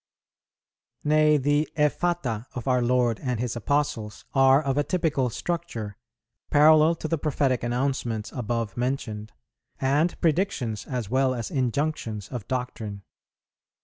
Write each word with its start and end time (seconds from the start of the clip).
Nay, 1.03 1.37
the 1.37 1.69
effata 1.77 2.47
of 2.55 2.67
our 2.67 2.81
Lord 2.81 3.19
and 3.19 3.39
His 3.39 3.55
Apostles 3.55 4.25
are 4.33 4.59
of 4.59 4.75
a 4.75 4.83
typical 4.83 5.29
structure, 5.29 5.95
parallel 6.49 6.95
to 6.95 7.07
the 7.07 7.19
prophetic 7.19 7.61
announcements 7.61 8.31
above 8.31 8.75
mentioned, 8.75 9.31
and 9.79 10.19
predictions 10.19 10.87
as 10.87 11.11
well 11.11 11.35
as 11.35 11.51
injunctions 11.51 12.29
of 12.29 12.47
doctrine. 12.47 13.03